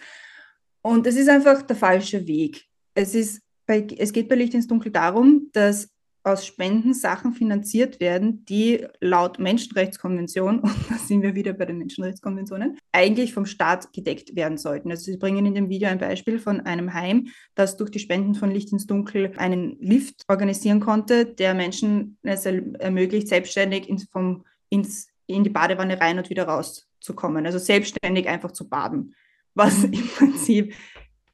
[0.83, 2.65] Und es ist einfach der falsche Weg.
[2.93, 5.89] Es, ist bei, es geht bei Licht ins Dunkel darum, dass
[6.23, 11.77] aus Spenden Sachen finanziert werden, die laut Menschenrechtskonvention, und da sind wir wieder bei den
[11.77, 14.89] Menschenrechtskonventionen, eigentlich vom Staat gedeckt werden sollten.
[14.89, 18.35] Also Sie bringen in dem Video ein Beispiel von einem Heim, das durch die Spenden
[18.35, 24.45] von Licht ins Dunkel einen Lift organisieren konnte, der Menschen es ermöglicht, selbstständig ins, vom,
[24.69, 27.45] ins, in die Badewanne rein und wieder rauszukommen.
[27.45, 29.13] Also selbstständig einfach zu baden,
[29.55, 30.73] was im Prinzip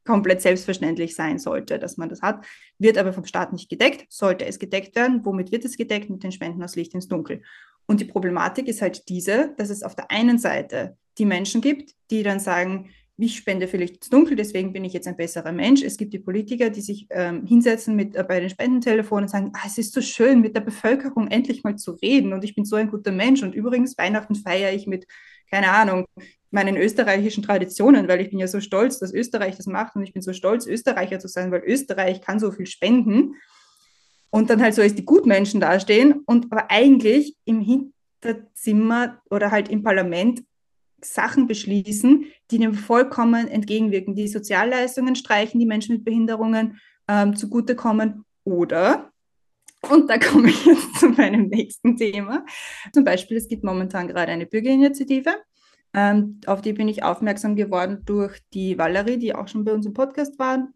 [0.10, 2.44] komplett selbstverständlich sein sollte, dass man das hat,
[2.80, 4.08] wird aber vom Staat nicht gedeckt.
[4.10, 6.10] Sollte es gedeckt werden, womit wird es gedeckt?
[6.10, 7.44] Mit den Spenden aus Licht ins Dunkel.
[7.86, 11.94] Und die Problematik ist halt diese, dass es auf der einen Seite die Menschen gibt,
[12.10, 15.52] die dann sagen, ich spende für Licht ins Dunkel, deswegen bin ich jetzt ein besserer
[15.52, 15.84] Mensch.
[15.84, 19.52] Es gibt die Politiker, die sich ähm, hinsetzen mit, äh, bei den Spendentelefonen und sagen,
[19.54, 22.66] ah, es ist so schön, mit der Bevölkerung endlich mal zu reden und ich bin
[22.66, 25.06] so ein guter Mensch und übrigens Weihnachten feiere ich mit,
[25.52, 26.06] keine Ahnung,
[26.52, 30.14] meinen österreichischen Traditionen, weil ich bin ja so stolz, dass Österreich das macht und ich
[30.14, 33.36] bin so stolz, Österreicher zu sein, weil Österreich kann so viel spenden
[34.32, 39.70] und dann halt so als die Gutmenschen dastehen und aber eigentlich im Hinterzimmer oder halt
[39.70, 40.44] im Parlament
[41.02, 48.26] Sachen beschließen, die dem vollkommen entgegenwirken, die Sozialleistungen streichen, die Menschen mit Behinderungen ähm, zugutekommen
[48.44, 49.12] oder
[49.90, 52.46] und da komme ich jetzt zu meinem nächsten Thema.
[52.92, 55.36] Zum Beispiel, es gibt momentan gerade eine Bürgerinitiative,
[55.94, 59.86] ähm, auf die bin ich aufmerksam geworden durch die Valerie, die auch schon bei uns
[59.86, 60.68] im Podcast war.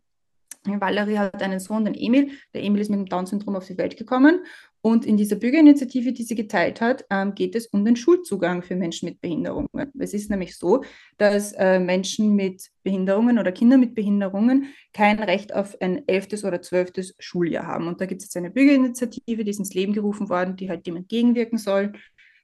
[0.66, 2.32] Valerie hat einen Sohn, den Emil.
[2.54, 4.46] Der Emil ist mit dem Down-Syndrom auf die Welt gekommen.
[4.82, 8.76] Und in dieser Bürgerinitiative, die sie geteilt hat, ähm, geht es um den Schulzugang für
[8.76, 9.70] Menschen mit Behinderungen.
[9.98, 10.84] Es ist nämlich so,
[11.18, 16.62] dass äh, Menschen mit Behinderungen oder Kinder mit Behinderungen kein Recht auf ein elftes oder
[16.62, 17.88] zwölftes Schuljahr haben.
[17.88, 20.86] Und da gibt es jetzt eine Bürgerinitiative, die ist ins Leben gerufen worden, die halt
[20.86, 21.94] dem entgegenwirken soll,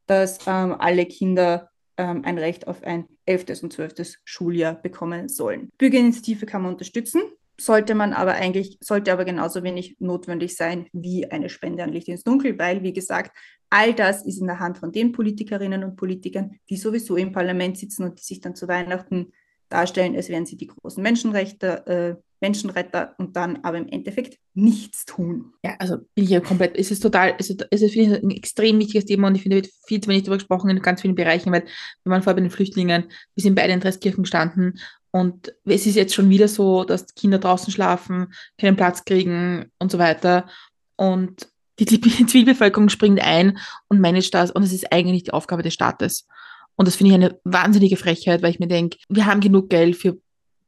[0.06, 5.70] dass ähm, alle Kinder ähm, ein Recht auf ein elftes und zwölftes Schuljahr bekommen sollen.
[5.78, 7.22] Bürgerinitiative kann man unterstützen,
[7.60, 12.08] sollte man aber eigentlich, sollte aber genauso wenig notwendig sein wie eine Spende an Licht
[12.08, 13.38] ins Dunkel, weil, wie gesagt,
[13.70, 17.78] all das ist in der Hand von den Politikerinnen und Politikern, die sowieso im Parlament
[17.78, 19.34] sitzen und die sich dann zu Weihnachten
[19.68, 25.06] darstellen, als wären sie die großen Menschenrechte, äh, Menschenretter und dann aber im Endeffekt nichts
[25.06, 25.54] tun.
[25.64, 28.80] Ja, also bin ich ja komplett, es ist total, es ist, es ist ein extrem
[28.80, 31.52] wichtiges Thema und ich finde, wird viel zu wenig darüber gesprochen in ganz vielen Bereichen,
[31.52, 31.64] weil
[32.04, 34.80] wir waren vorher bei den Flüchtlingen, wir sind beide in Dresskirchen gestanden
[35.12, 39.92] und es ist jetzt schon wieder so, dass Kinder draußen schlafen, keinen Platz kriegen und
[39.92, 40.48] so weiter
[40.96, 41.48] und
[41.80, 46.28] die Zivilbevölkerung springt ein und managt das und es ist eigentlich die Aufgabe des Staates.
[46.76, 49.98] Und das finde ich eine wahnsinnige Frechheit, weil ich mir denke, wir haben genug Geld
[49.98, 50.18] für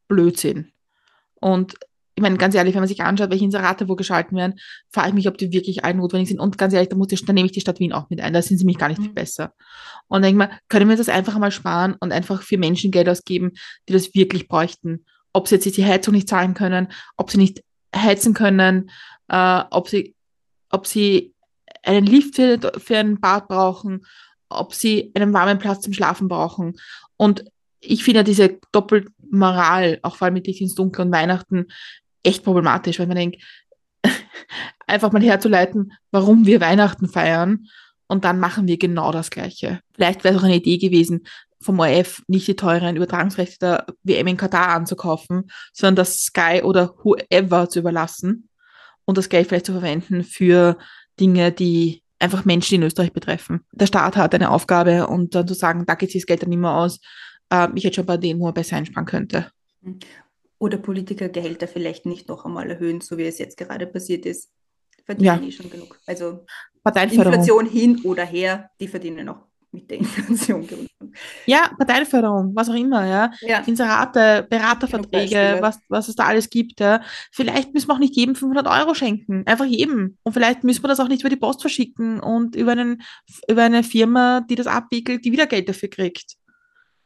[0.10, 0.72] Blödsinn.
[1.42, 1.76] Und
[2.16, 4.60] ich meine, ganz ehrlich, wenn man sich anschaut, welche Inserate wo geschalten werden,
[4.92, 6.40] frage ich mich, ob die wirklich alle notwendig sind.
[6.40, 8.34] Und ganz ehrlich, da, muss die, da nehme ich die Stadt Wien auch mit ein.
[8.34, 9.16] Da sind sie mich gar nicht viel mhm.
[9.16, 9.54] besser.
[10.08, 13.54] Und denke mal, können wir das einfach mal sparen und einfach für Menschen Geld ausgeben,
[13.88, 15.06] die das wirklich bräuchten?
[15.34, 17.64] Ob sie jetzt die Heizung nicht zahlen können, ob sie nicht
[17.96, 18.92] heizen können,
[19.30, 20.14] äh, ob sie,
[20.70, 21.34] ob sie
[21.84, 24.06] einen Lift für, für ein Bad brauchen,
[24.50, 26.78] ob sie einen warmen Platz zum Schlafen brauchen.
[27.18, 27.46] Und
[27.82, 31.67] ich finde diese Doppelmoral, auch vor allem mit Licht ins Dunkel und Weihnachten,
[32.24, 33.44] echt problematisch, weil man denkt,
[34.88, 37.67] einfach mal herzuleiten, warum wir Weihnachten feiern
[38.08, 39.80] und dann machen wir genau das Gleiche.
[39.94, 41.26] Vielleicht wäre es auch eine Idee gewesen,
[41.60, 46.96] vom ORF nicht die teuren Übertragungsrechte der WM in Katar anzukaufen, sondern das Sky oder
[47.04, 48.50] whoever zu überlassen
[49.06, 50.78] und das Geld vielleicht zu verwenden für
[51.20, 53.62] Dinge, die einfach Menschen in Österreich betreffen.
[53.72, 56.52] Der Staat hat eine Aufgabe und dann zu sagen, da geht sich das Geld dann
[56.52, 57.00] immer aus,
[57.52, 59.52] äh, ich hätte schon bei denen, wo er besser einsparen könnte.
[60.58, 64.50] Oder Politikergehälter vielleicht nicht noch einmal erhöhen, so wie es jetzt gerade passiert ist.
[65.06, 65.38] Verdienen ja.
[65.38, 66.00] die schon genug.
[66.06, 66.46] Also
[66.84, 70.68] Inflation hin oder her, die verdienen auch mit der Inflation
[71.46, 73.32] Ja, Parteienförderung, was auch immer, ja.
[73.42, 73.60] ja.
[73.60, 77.02] Inserate, Beraterverträge, was, was es da alles gibt, ja.
[77.32, 80.18] Vielleicht müssen wir auch nicht jedem 500 Euro schenken, einfach jedem.
[80.24, 83.02] Und vielleicht müssen wir das auch nicht über die Post verschicken und über, einen,
[83.48, 86.36] über eine Firma, die das abwickelt, die wieder Geld dafür kriegt.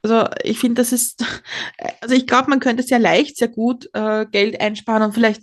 [0.06, 1.24] Also ich finde, das ist,
[2.02, 5.42] also ich glaube, man könnte sehr leicht, sehr gut äh, Geld einsparen und vielleicht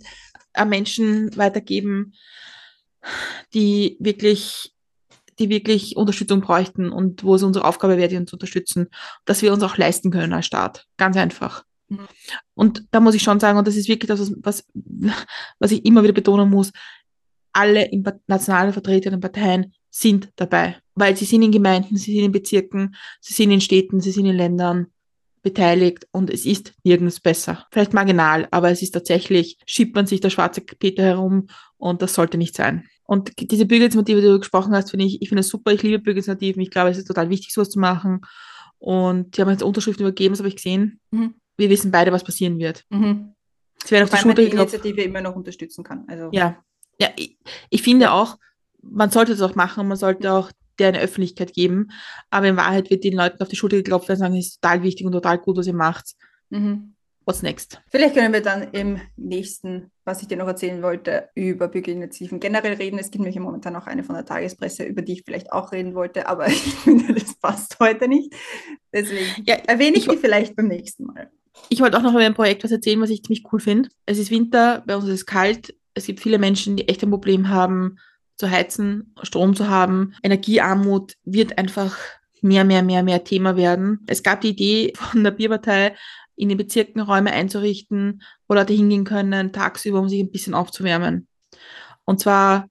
[0.53, 2.13] an Menschen weitergeben,
[3.53, 4.73] die wirklich
[5.39, 8.89] die wirklich Unterstützung bräuchten und wo es unsere Aufgabe wäre, die uns zu unterstützen,
[9.25, 10.85] dass wir uns auch leisten können als Staat.
[10.95, 11.63] Ganz einfach.
[11.89, 12.07] Mhm.
[12.53, 14.63] Und da muss ich schon sagen, und das ist wirklich das, was,
[15.57, 16.71] was ich immer wieder betonen muss,
[17.51, 17.89] alle
[18.27, 20.77] nationalen Vertreterinnen und Parteien sind dabei.
[20.95, 24.25] Weil sie sind in Gemeinden, sie sind in Bezirken, sie sind in Städten, sie sind
[24.25, 24.87] in Ländern
[25.41, 27.67] beteiligt und es ist nirgends besser.
[27.71, 32.13] Vielleicht marginal, aber es ist tatsächlich, schiebt man sich der schwarze Peter herum und das
[32.13, 32.85] sollte nicht sein.
[33.05, 35.71] Und diese Bürgerinitiative, die du gesprochen hast, finde ich, ich finde es super.
[35.71, 36.61] Ich liebe Bürgerinitiativen.
[36.61, 38.21] Ich glaube, es ist total wichtig, sowas zu machen.
[38.79, 40.99] Und die haben jetzt Unterschriften übergeben, das habe ich gesehen.
[41.11, 41.35] Mhm.
[41.57, 42.85] Wir wissen beide, was passieren wird.
[42.89, 43.33] Mhm.
[43.83, 46.05] Sie werden auf die Schulter man die Initiative immer noch unterstützen kann.
[46.07, 46.29] Also.
[46.31, 46.63] Ja,
[46.99, 47.37] ja ich,
[47.69, 48.37] ich finde auch,
[48.81, 49.87] man sollte das auch machen.
[49.87, 51.89] Man sollte auch der eine Öffentlichkeit geben.
[52.29, 54.83] Aber in Wahrheit wird den Leuten auf die Schulter geklopft und sagen, es ist total
[54.83, 56.15] wichtig und total gut, was ihr macht.
[56.49, 56.93] Mhm.
[57.25, 57.81] What's next?
[57.89, 62.73] Vielleicht können wir dann im nächsten, was ich dir noch erzählen wollte, über Bürgerinitiativen generell
[62.73, 62.99] reden.
[62.99, 65.95] Es gibt nämlich momentan auch eine von der Tagespresse, über die ich vielleicht auch reden
[65.95, 68.33] wollte, aber ich finde, das passt heute nicht.
[68.91, 71.31] Deswegen ja, erwähne ich, ich die vielleicht beim nächsten Mal.
[71.69, 73.89] Ich wollte auch noch über ein Projekt was erzählen, was ich ziemlich cool finde.
[74.05, 75.73] Es ist Winter, bei uns ist es kalt.
[75.93, 77.99] Es gibt viele Menschen, die echt ein Problem haben,
[78.35, 80.15] zu heizen, Strom zu haben.
[80.23, 81.97] Energiearmut wird einfach
[82.41, 83.99] mehr, mehr, mehr, mehr Thema werden.
[84.07, 85.95] Es gab die Idee von der Bierpartei,
[86.35, 91.27] in den Bezirken Räume einzurichten, wo Leute hingehen können, tagsüber, um sich ein bisschen aufzuwärmen.
[92.05, 92.67] Und zwar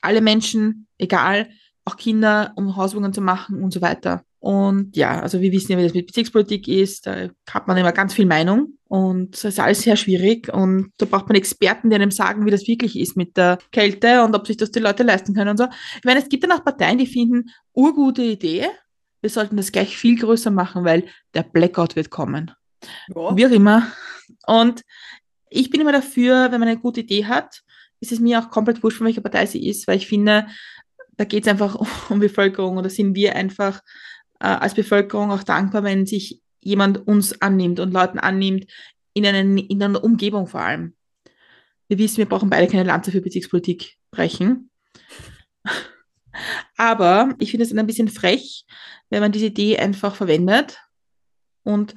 [0.00, 1.48] alle Menschen, egal,
[1.84, 4.22] auch Kinder, um Hausübungen zu machen und so weiter.
[4.38, 7.92] Und ja, also wir wissen ja, wie das mit Bezirkspolitik ist, da hat man immer
[7.92, 11.96] ganz viel Meinung und das ist alles sehr schwierig und da braucht man Experten, die
[11.96, 15.02] einem sagen, wie das wirklich ist mit der Kälte und ob sich das die Leute
[15.02, 15.66] leisten können und so.
[15.96, 18.68] Ich meine, es gibt dann auch Parteien, die finden, urgute Idee,
[19.20, 22.52] wir sollten das gleich viel größer machen, weil der Blackout wird kommen.
[23.14, 23.36] Ja.
[23.36, 23.90] Wie auch immer.
[24.46, 24.82] Und
[25.50, 27.62] ich bin immer dafür, wenn man eine gute Idee hat,
[27.98, 30.46] ist es mir auch komplett wurscht, von welcher Partei sie ist, weil ich finde,
[31.16, 31.76] da geht es einfach
[32.10, 33.80] um Bevölkerung oder sind wir einfach
[34.38, 38.66] äh, als Bevölkerung auch dankbar, wenn sich jemand uns annimmt und Leuten annimmt,
[39.14, 40.94] in, einen, in einer Umgebung vor allem.
[41.88, 44.70] Wir wissen, wir brauchen beide keine Lanze für Bezirkspolitik brechen.
[46.76, 48.66] Aber ich finde es dann ein bisschen frech,
[49.08, 50.78] wenn man diese Idee einfach verwendet
[51.62, 51.94] und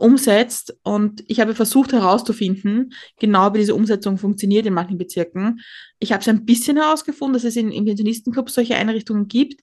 [0.00, 0.76] umsetzt.
[0.82, 5.60] Und ich habe versucht herauszufinden, genau wie diese Umsetzung funktioniert in manchen Bezirken.
[5.98, 9.60] Ich habe es ein bisschen herausgefunden, dass es in, in Pensionistenclubs solche Einrichtungen gibt.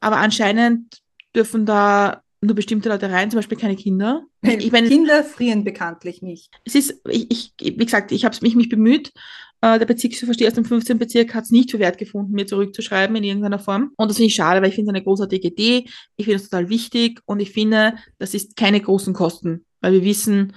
[0.00, 1.00] Aber anscheinend
[1.34, 4.24] dürfen da nur bestimmte Leute rein, zum Beispiel keine Kinder.
[4.42, 6.50] Ich meine, Kinder frieren bekanntlich nicht.
[6.64, 9.12] Es ist, ich, ich wie gesagt, ich habe mich, mich bemüht.
[9.60, 10.98] Äh, der Bezirksversteher aus dem 15.
[10.98, 13.92] Bezirk hat es nicht für wert gefunden, mir zurückzuschreiben in irgendeiner Form.
[13.96, 15.84] Und das finde ich schade, weil ich finde es eine großartige Idee.
[16.16, 20.04] Ich finde es total wichtig und ich finde, das ist keine großen Kosten, weil wir
[20.04, 20.54] wissen,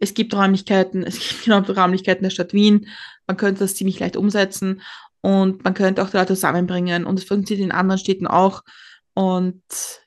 [0.00, 2.88] es gibt Räumlichkeiten, es gibt genau Räumlichkeiten der Stadt Wien.
[3.28, 4.82] Man könnte das ziemlich leicht umsetzen
[5.20, 8.64] und man könnte auch die Leute zusammenbringen und es funktioniert in anderen Städten auch.
[9.14, 9.62] Und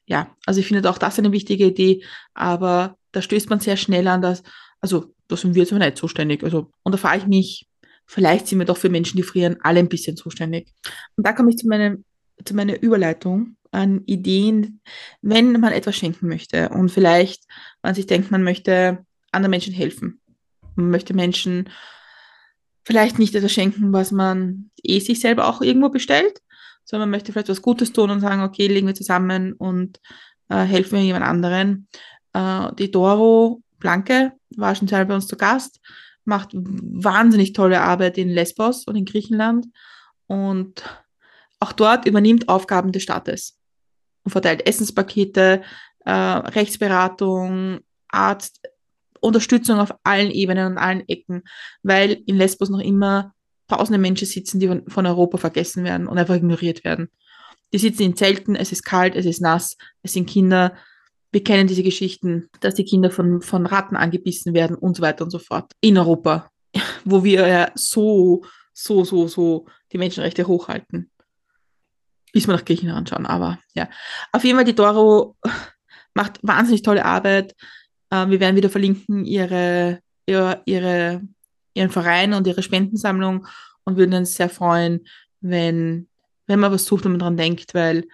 [0.05, 4.07] ja, also ich finde auch das eine wichtige Idee, aber da stößt man sehr schnell
[4.07, 4.43] an, dass,
[4.81, 6.43] also da sind wir jetzt aber nicht zuständig.
[6.43, 7.67] Also, und da frage ich mich,
[8.05, 10.73] vielleicht sind wir doch für Menschen, die frieren, alle ein bisschen zuständig.
[11.15, 12.03] Und da komme ich zu, meinem,
[12.43, 14.81] zu meiner Überleitung an Ideen,
[15.21, 17.43] wenn man etwas schenken möchte und vielleicht
[17.81, 20.21] man sich denkt, man möchte anderen Menschen helfen.
[20.75, 21.69] Man möchte Menschen
[22.83, 26.39] vielleicht nicht etwas schenken, was man eh sich selber auch irgendwo bestellt,
[26.85, 29.99] sondern man möchte vielleicht was Gutes tun und sagen, okay, legen wir zusammen und
[30.49, 31.87] äh, helfen wir jemand anderen.
[32.33, 35.81] Äh, die Doro Blanke war schon selber bei uns zu Gast,
[36.23, 39.67] macht wahnsinnig tolle Arbeit in Lesbos und in Griechenland
[40.27, 40.83] und
[41.59, 43.59] auch dort übernimmt Aufgaben des Staates
[44.23, 45.61] und verteilt Essenspakete,
[46.05, 48.61] äh, Rechtsberatung, Arzt,
[49.19, 51.43] Unterstützung auf allen Ebenen und allen Ecken,
[51.83, 53.33] weil in Lesbos noch immer
[53.67, 57.09] tausende Menschen sitzen, die von Europa vergessen werden und einfach ignoriert werden.
[57.73, 60.75] Die sitzen in Zelten, es ist kalt, es ist nass, es sind Kinder.
[61.31, 65.23] Wir kennen diese Geschichten, dass die Kinder von, von Ratten angebissen werden und so weiter
[65.23, 65.71] und so fort.
[65.81, 66.49] In Europa,
[67.05, 71.11] wo wir ja so, so, so, so die Menschenrechte hochhalten.
[72.31, 73.89] Bis wir nach Griechenland anschauen, aber ja.
[74.31, 75.35] Auf jeden Fall, die Doro
[76.13, 77.55] macht wahnsinnig tolle Arbeit.
[78.11, 81.21] Ähm, wir werden wieder verlinken ihre, ihre, ihre
[81.75, 83.45] ihren Verein und ihre Spendensammlung
[83.83, 85.05] und würden uns sehr freuen,
[85.41, 86.07] wenn,
[86.47, 88.05] wenn man was sucht und man daran denkt, weil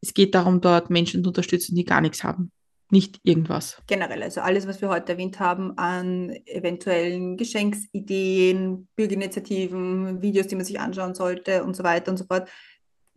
[0.00, 2.50] es geht darum, dort Menschen zu unterstützen, die gar nichts haben.
[2.90, 3.82] Nicht irgendwas.
[3.86, 10.64] Generell, also alles, was wir heute erwähnt haben an eventuellen Geschenksideen, Bürgerinitiativen, Videos, die man
[10.64, 12.48] sich anschauen sollte und so weiter und so fort,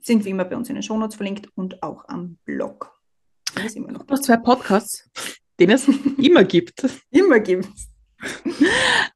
[0.01, 2.91] sind wie immer bei uns in den Shownotes verlinkt und auch am Blog.
[3.55, 4.05] Das ist immer noch.
[4.05, 5.09] noch zwei Podcasts,
[5.57, 5.87] den es
[6.17, 6.83] immer gibt.
[7.09, 7.69] Immer gibt.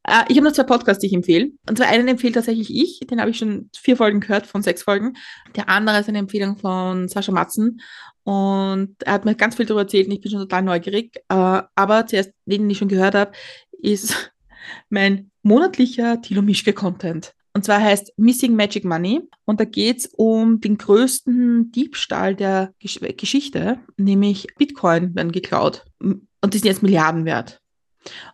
[0.08, 1.52] Äh, ich habe noch zwei Podcasts, die ich empfehle.
[1.68, 4.84] Und zwar einen empfehle tatsächlich ich, den habe ich schon vier Folgen gehört von sechs
[4.84, 5.13] Folgen.
[5.56, 7.82] Der andere ist eine Empfehlung von Sascha Matzen.
[8.24, 11.18] Und er hat mir ganz viel darüber erzählt und ich bin schon total neugierig.
[11.30, 13.32] Äh, aber zuerst, den ich schon gehört habe,
[13.72, 14.32] ist
[14.89, 17.34] mein monatlicher Thilo Mischke-Content.
[17.54, 19.22] Und zwar heißt Missing Magic Money.
[19.46, 25.86] Und da geht es um den größten Diebstahl der Gesch Geschichte, nämlich Bitcoin werden geklaut.
[26.00, 27.62] Und die sind jetzt Milliarden wert.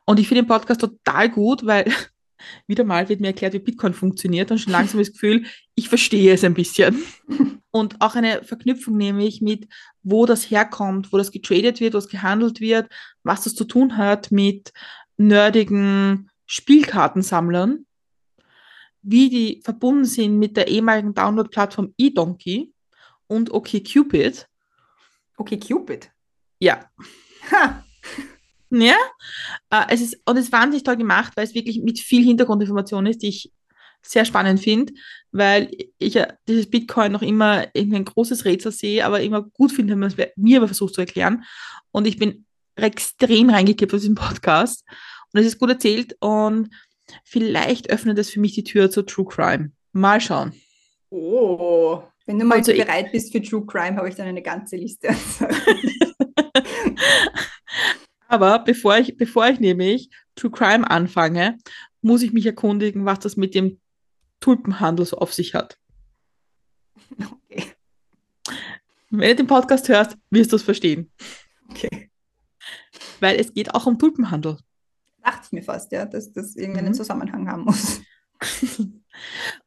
[0.05, 1.85] Und ich finde den Podcast total gut, weil
[2.67, 6.33] wieder mal wird mir erklärt, wie Bitcoin funktioniert und schon langsam das Gefühl, ich verstehe
[6.33, 7.03] es ein bisschen.
[7.73, 9.69] Und auch eine Verknüpfung nämlich mit,
[10.03, 12.91] wo das herkommt, wo das getradet wird, was gehandelt wird,
[13.23, 14.73] was das zu tun hat mit
[15.15, 17.85] nerdigen Spielkartensammlern,
[19.03, 22.73] wie die verbunden sind mit der ehemaligen Download-Plattform eDonkey
[23.27, 24.49] und OkCupid.
[25.37, 26.11] OkCupid?
[26.59, 26.91] Ja.
[27.51, 27.85] Ha.
[28.71, 28.95] Ja,
[29.69, 33.05] äh, es ist, und es ist wahnsinnig toll gemacht, weil es wirklich mit viel Hintergrundinformation
[33.05, 33.51] ist, die ich
[34.01, 34.93] sehr spannend finde,
[35.31, 39.71] weil ich ja dieses Bitcoin noch immer irgendwie ein großes Rätsel sehe, aber immer gut
[39.71, 41.43] finde, wenn man es mir aber versucht zu erklären.
[41.91, 44.85] Und ich bin extrem reingekippt auf diesen Podcast
[45.33, 46.69] und es ist gut erzählt und
[47.23, 49.71] vielleicht öffnet es für mich die Tür zu True Crime.
[49.91, 50.53] Mal schauen.
[51.09, 54.77] Oh, wenn du mal also bereit bist für True Crime, habe ich dann eine ganze
[54.77, 55.09] Liste.
[58.31, 61.57] Aber bevor ich, bevor ich nämlich True Crime anfange,
[62.01, 63.81] muss ich mich erkundigen, was das mit dem
[64.39, 65.77] Tulpenhandel so auf sich hat.
[67.19, 67.73] Okay.
[69.09, 71.11] Wenn du den Podcast hörst, wirst du es verstehen.
[71.69, 72.09] Okay.
[73.19, 74.59] Weil es geht auch um Tulpenhandel.
[75.21, 76.93] Dachte ich mir fast, ja, dass das irgendeinen mhm.
[76.93, 77.99] Zusammenhang haben muss.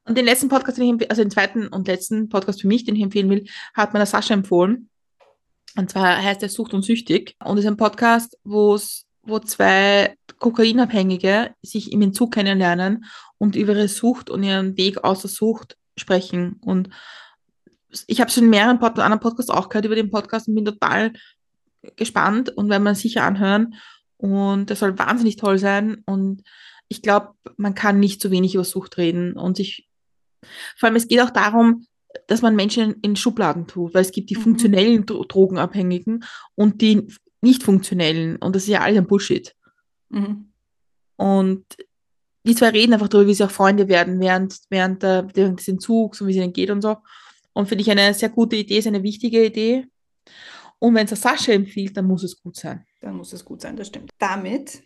[0.04, 2.96] und den letzten Podcast, den ich, also den zweiten und letzten Podcast für mich, den
[2.96, 4.88] ich empfehlen will, hat mir der Sascha empfohlen.
[5.76, 10.16] Und zwar heißt er Sucht und Süchtig und ist ein Podcast, wo es wo zwei
[10.38, 13.04] Kokainabhängige sich im Entzug kennenlernen
[13.38, 16.60] und über ihre Sucht und ihren Weg aus der Sucht sprechen.
[16.60, 16.90] Und
[18.06, 21.12] ich habe schon mehreren Pod anderen Podcasts auch gehört über den Podcast und bin total
[21.96, 23.74] gespannt und werden wir sicher anhören.
[24.16, 26.02] Und das soll wahnsinnig toll sein.
[26.06, 26.42] Und
[26.88, 29.34] ich glaube, man kann nicht zu wenig über Sucht reden.
[29.34, 29.88] Und sich,
[30.76, 31.86] vor allem, es geht auch darum,
[32.26, 34.42] dass man Menschen in Schubladen tut, weil es gibt die mhm.
[34.42, 36.24] funktionellen Drogenabhängigen
[36.54, 37.08] und die
[37.40, 38.36] nicht funktionellen.
[38.36, 39.54] Und das ist ja alles ein Bullshit.
[40.08, 40.50] Mhm.
[41.16, 41.64] Und
[42.46, 45.68] die zwei reden einfach darüber, wie sie auch Freunde werden während, während, der, während des
[45.68, 46.96] Entzugs und wie es ihnen geht und so.
[47.52, 49.86] Und finde ich eine sehr gute Idee, ist eine wichtige Idee.
[50.78, 52.84] Und wenn es Sascha empfiehlt, dann muss es gut sein.
[53.00, 54.10] Dann muss es gut sein, das stimmt.
[54.18, 54.82] Damit.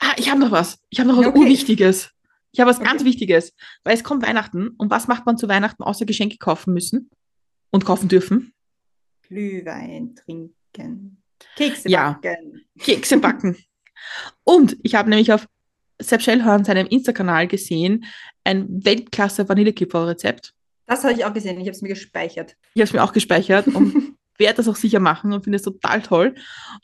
[0.00, 0.78] Ah, ich habe noch was.
[0.90, 1.38] Ich habe noch was okay.
[1.38, 2.10] Urwichtiges.
[2.52, 2.86] Ich habe was okay.
[2.86, 3.54] ganz Wichtiges.
[3.84, 4.68] Weil es kommt Weihnachten.
[4.76, 7.10] Und was macht man zu Weihnachten außer Geschenke kaufen müssen
[7.70, 8.52] und kaufen dürfen?
[9.22, 11.22] Glühwein trinken.
[11.56, 11.90] Kekse backen.
[11.90, 12.20] Ja,
[12.78, 13.56] Kekse backen.
[14.44, 15.46] und ich habe nämlich auf
[16.00, 18.04] Sepp Schellhorn seinem Insta-Kanal gesehen,
[18.44, 20.54] ein Weltklasse Vanillekipferl-Rezept.
[20.86, 21.56] Das habe ich auch gesehen.
[21.60, 22.56] Ich habe es mir gespeichert.
[22.74, 25.62] Ich habe es mir auch gespeichert und werde das auch sicher machen und finde es
[25.62, 26.34] total toll.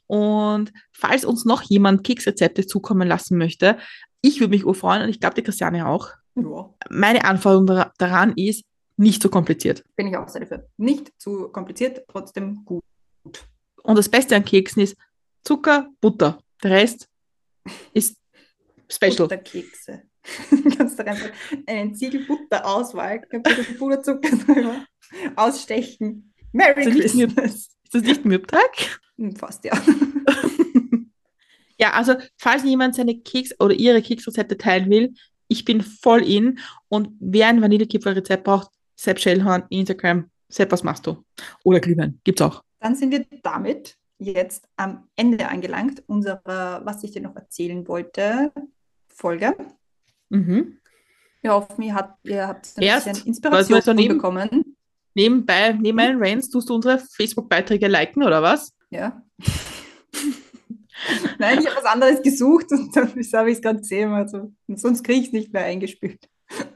[0.07, 3.79] Und falls uns noch jemand Keksrezepte zukommen lassen möchte,
[4.21, 6.11] ich würde mich freuen und ich glaube, die Christiane auch.
[6.37, 6.75] Ja.
[6.89, 8.65] Meine Anforderung daran ist,
[8.97, 9.85] nicht zu kompliziert.
[9.97, 10.69] Bin ich auch sehr dafür.
[10.77, 12.83] Nicht zu kompliziert, trotzdem gut.
[13.83, 14.97] Und das Beste an Keksen ist
[15.45, 16.39] Zucker, Butter.
[16.63, 17.09] Der Rest
[17.93, 18.17] ist
[18.89, 19.29] special.
[19.29, 20.03] Butterkekse.
[20.77, 21.31] kannst du einfach
[21.67, 23.21] einen Ziegel Butter auswahl,
[23.79, 24.85] Puderzucker drüber,
[25.37, 26.33] ausstechen.
[26.57, 27.45] Merry ist Christmas.
[27.45, 29.01] ist das nicht Mürbtag?
[29.19, 29.75] Hm, fast, ja.
[31.79, 35.15] ja, also falls jemand seine Keks- oder ihre Keksrezepte teilen will,
[35.49, 36.59] ich bin voll in.
[36.89, 41.23] Und wer ein Vanillekipferl-Rezept braucht, Sepp Schellhorn, Instagram, Sepp, was machst du?
[41.63, 42.63] Oder Glühwein, gibt's auch.
[42.81, 48.51] Dann sind wir damit jetzt am Ende angelangt unserer, was ich dir noch erzählen wollte,
[49.09, 49.55] Folge.
[50.31, 50.79] Mhm.
[51.43, 54.66] Wir hoffen, ihr habt, ihr habt ein Erst, bisschen Inspiration bekommen.
[55.17, 58.75] Nebenbei, neben meinen Rants, tust du unsere Facebook-Beiträge liken oder was?
[58.91, 59.23] Ja.
[61.39, 64.13] Nein, ich habe was anderes gesucht und dann habe ich es gerade gesehen.
[64.13, 66.29] Also, sonst kriege ich es nicht mehr eingespielt.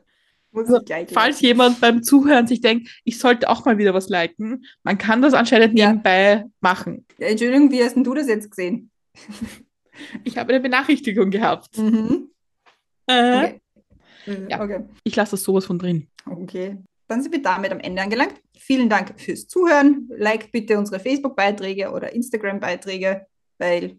[0.53, 0.81] Also,
[1.13, 5.23] falls jemand beim Zuhören sich denkt, ich sollte auch mal wieder was liken, man kann
[5.23, 5.91] das anscheinend ja.
[5.91, 7.07] nebenbei machen.
[7.19, 8.91] Ja, Entschuldigung, wie hast du das jetzt gesehen?
[10.25, 11.79] ich habe eine Benachrichtigung gehabt.
[11.79, 12.33] Mhm.
[13.07, 13.61] Äh, okay.
[14.49, 14.89] Ja, okay.
[15.05, 16.09] Ich lasse das sowas von drin.
[16.27, 16.79] Okay.
[17.11, 18.41] Dann sind wir damit am Ende angelangt.
[18.57, 20.09] Vielen Dank fürs Zuhören.
[20.17, 23.27] Like bitte unsere Facebook-Beiträge oder Instagram-Beiträge,
[23.59, 23.99] weil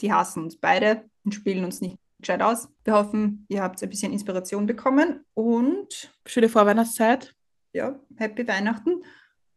[0.00, 2.68] die hassen uns beide und spielen uns nicht gescheit aus.
[2.84, 7.34] Wir hoffen, ihr habt ein bisschen Inspiration bekommen und schöne Vorweihnachtszeit.
[7.72, 9.02] Ja, happy Weihnachten.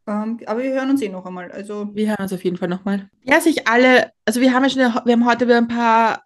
[0.08, 1.52] Ähm, aber wir hören uns eh noch einmal.
[1.52, 3.08] Also wir hören uns auf jeden Fall nochmal.
[3.22, 6.24] Ja, sich alle, also wir haben ja schon, wir haben heute wieder ein paar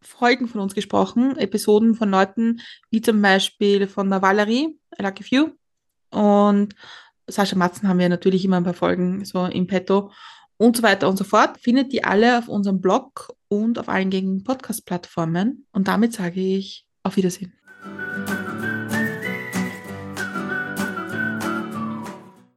[0.00, 5.22] Folgen von uns gesprochen, Episoden von Leuten, wie zum Beispiel von der Valerie, I Lucky
[5.22, 5.57] Few.
[6.10, 6.74] Und
[7.26, 10.10] Sascha Matzen haben wir natürlich immer ein paar Folgen so im Petto
[10.56, 11.58] und so weiter und so fort.
[11.58, 15.66] Findet die alle auf unserem Blog und auf allen gängigen Podcast-Plattformen.
[15.72, 17.52] Und damit sage ich auf Wiedersehen.